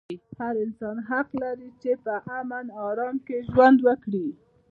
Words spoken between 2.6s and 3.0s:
او